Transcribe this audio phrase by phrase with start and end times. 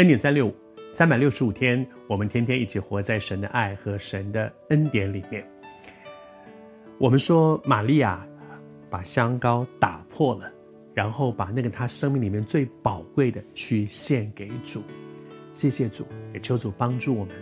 [0.00, 0.54] 恩典三六五，
[0.90, 5.46] 三百六十五天，我们天天一起活在神的爱和神的恩典里面。
[6.96, 8.26] 我们说，玛利亚
[8.88, 10.50] 把香膏打破了，
[10.94, 14.82] 然后把那个她生命里面最宝贵的去献给主。
[15.52, 17.36] 谢谢主，也求主帮助我们，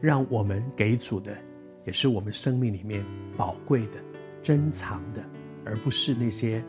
[0.00, 1.36] 让我们给主的
[1.84, 3.04] 也是我们生命里面
[3.36, 3.94] 宝贵的、
[4.40, 5.24] 珍藏的，
[5.64, 6.62] 而不是那些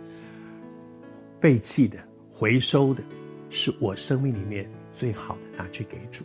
[1.39, 1.99] 废弃的、
[2.33, 3.03] 回收的，
[3.51, 4.67] 是我生命里面。
[4.91, 6.23] 最好的拿去给主，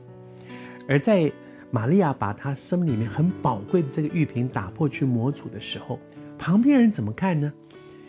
[0.88, 1.30] 而在
[1.70, 5.98] 玛利亚把她生命里面很宝贵的这个玉瓶打破去磨主的时候，
[6.38, 7.52] 旁边人怎么看呢？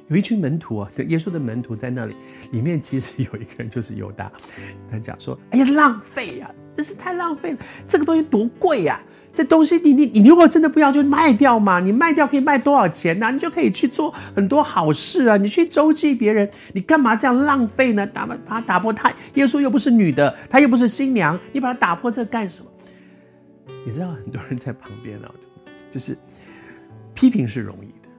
[0.08, 2.16] 有一群门徒啊，耶稣的门徒在那里，
[2.52, 4.32] 里面其实有一个人就是犹大，
[4.92, 9.02] 他讲说：“哎呀，浪费呀，真是太浪费了，这个东西多贵呀！”
[9.36, 13.30] 这东西你你你如果真的不要就卖掉嘛，你卖掉可以卖多少钱呢？
[13.32, 15.36] 你就可以去做很多好事啊！
[15.36, 18.08] 你去周济别人，你干嘛这样浪费呢？
[18.08, 22.72] 打把把它打破，他耶稣又不是女的，他又不是新娘，你把它打破这干什么？
[23.86, 25.30] 你知道很多人在旁边啊，
[25.92, 26.18] 就是
[27.14, 28.10] 批评是容易的，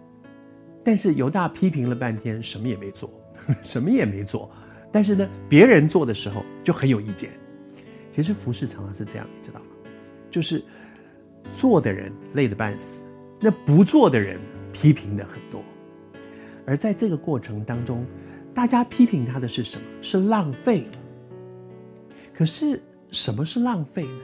[0.85, 3.11] 但是犹大批评了半天，什么也没做，
[3.63, 4.51] 什么也没做。
[4.93, 7.31] 但是呢，别人做的时候就很有意见。
[8.15, 9.67] 其实服事常常是这样，你知道吗？
[10.31, 10.63] 就是。
[11.51, 13.01] 做的人累得半死，
[13.41, 14.41] 那不做的人
[14.73, 15.63] 批评的很多，
[16.67, 18.05] 而在这个过程当中，
[18.55, 19.85] 大家批评他的是什么？
[20.01, 20.99] 是浪费了。
[22.35, 24.21] 可是什么是浪费呢？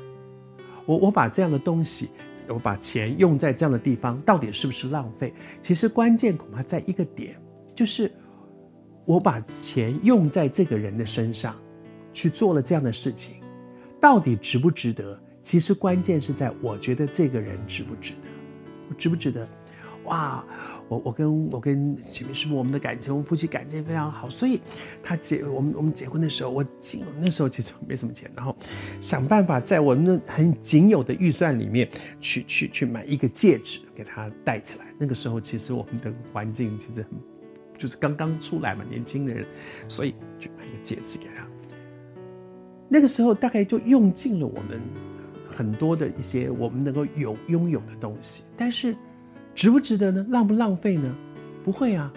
[0.84, 2.10] 我我把这样的东西，
[2.48, 5.32] 我把钱用在这样的地方，到底是不是浪费？
[5.62, 7.34] 其实关键恐怕在一个点，
[7.74, 8.10] 就是
[9.04, 11.54] 我把钱用在这个人的身上，
[12.12, 13.36] 去做了这样的事情，
[14.00, 15.18] 到底值不值得？
[15.42, 19.46] 其实关键是在，我觉得这个人值不值得，值不值得？
[20.04, 20.44] 哇，
[20.88, 24.60] 我我跟我跟前面师傅我们的感情，我们夫妻感情非常好，所以
[25.02, 28.56] 他结我们我们结婚的时候，我仅那时候其实没什么钱，然后
[29.00, 31.88] 想办法在我那很仅有的预算里面
[32.20, 34.86] 去去去买一个戒指给他戴起来。
[34.98, 37.10] 那个时候其实我们的环境其实很
[37.76, 39.46] 就是刚刚出来嘛，年轻的人，
[39.88, 41.46] 所以就买一个戒指给他。
[42.88, 44.80] 那个时候大概就用尽了我们。
[45.52, 48.96] 很多的一些我们能够有拥有的东西，但是
[49.54, 50.26] 值不值得呢？
[50.30, 51.14] 浪不浪费呢？
[51.64, 52.12] 不会啊！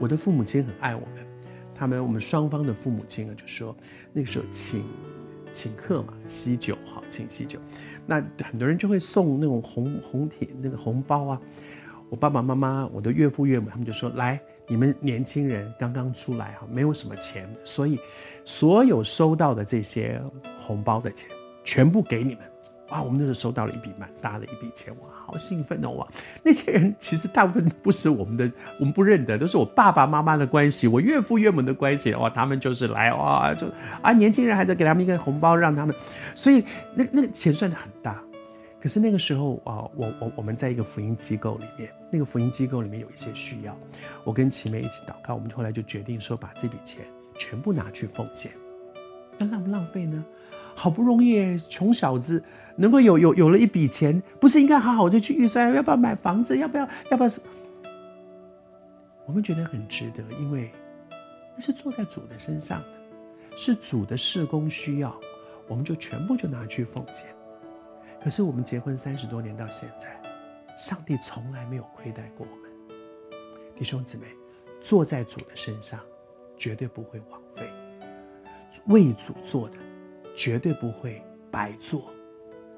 [0.00, 1.26] 我的父母亲很爱我们，
[1.74, 3.76] 他们我们双方的父母亲啊，就说
[4.12, 4.82] 那个时候请
[5.52, 7.58] 请客嘛，喜酒哈，请喜酒，
[8.06, 11.40] 那很多人就会送那种红红铁那个红包啊。
[12.10, 18.00] 我爸爸妈妈、我的岳父岳母他们就说：“来，你们年轻人刚刚出来哈，没有什么钱，所以
[18.46, 20.18] 所有收到的这些
[20.58, 21.28] 红包的钱。”
[21.68, 22.38] 全部给你们，
[22.88, 23.02] 哇！
[23.02, 25.90] 我们那时候收到了一笔蛮大的一笔钱，哇，好兴奋哦！
[25.90, 26.08] 哇，
[26.42, 33.66] 那些人其实大部分不是我们的，我们不认得，都是我爸爸妈妈的关系，我岳父岳母的关系，哇，他们就是来哇，就
[34.00, 35.94] 啊，年轻人还在给他们一个红包，让他们，
[36.34, 36.64] 所以
[36.94, 38.18] 那那个钱算得很大。
[38.80, 43.76] 可是那个时候啊，我我我们在一个福音机构里面，那个福音机构里面有一些需要，
[44.24, 47.04] 我跟琪妹一起祷告，我们后来就决定说，把这笔钱
[47.36, 48.50] 全部拿去奉献，
[49.36, 50.24] 那浪不浪费呢？
[50.78, 52.40] 好不容易，穷小子
[52.76, 56.56] 能够有有有了一笔钱，不是应该好好的去预算，要不要买房子？
[56.56, 56.88] 要不要？
[57.10, 57.30] 要不要？
[59.26, 60.70] 我们觉得很值得，因为
[61.56, 62.86] 那是做在主的身上的，
[63.56, 65.12] 是主的事工需要，
[65.66, 67.26] 我们就全部就拿去奉献。
[68.22, 70.08] 可是我们结婚三十多年到现在，
[70.78, 72.70] 上帝从来没有亏待过我们。
[73.74, 74.26] 弟兄姊妹，
[74.80, 75.98] 坐在主的身上，
[76.56, 77.68] 绝对不会枉费，
[78.86, 79.74] 为主做的。
[80.38, 82.14] 绝对不会白做，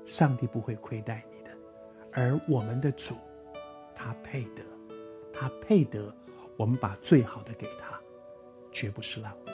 [0.06, 1.50] 上帝不会亏待你的，
[2.10, 3.15] 而我们的主，
[3.94, 4.62] 他配得，
[5.31, 6.10] 他配得，
[6.56, 8.00] 我们把最好的给他，
[8.72, 9.53] 绝不是浪费。